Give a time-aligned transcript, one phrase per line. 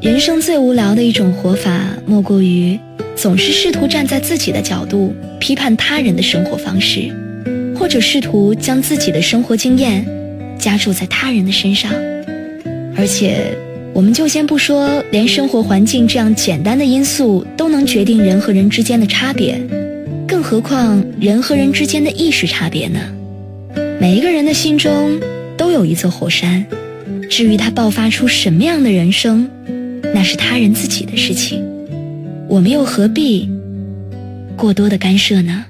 [0.00, 2.78] 人生最无聊的一种活法，莫过于
[3.14, 7.14] 总是试图站在自己的角度批判他人的生活方式，
[7.76, 10.02] 或者试图将自己的生活经验
[10.58, 11.92] 加注在他人的身上。
[12.96, 13.54] 而且，
[13.92, 19.60] 我们就先不说连生活环境这样简单的因素都能决定人和人之间的差别，
[20.26, 23.00] 更何况人和人之间的意识差别呢？
[24.00, 25.20] 每一个人的心中
[25.58, 26.64] 都有一座火山，
[27.28, 29.46] 至于它爆发出什么样的人生。
[30.14, 31.64] 那是他人自己的事情，
[32.48, 33.48] 我们又何必
[34.56, 35.66] 过多的干涉呢？